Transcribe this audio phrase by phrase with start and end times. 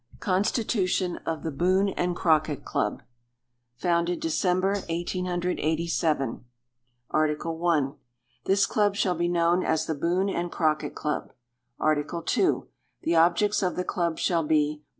[0.19, 3.03] Constitution of the Boone and Crockett Club
[3.75, 6.43] FOUNDED DECEMBER, 1887.
[7.11, 7.89] Article I.
[8.45, 11.33] This Club shall be known as the Boone and Crockett Club.
[11.79, 12.63] Article II.
[13.03, 14.83] The objects of the Club shall be 1.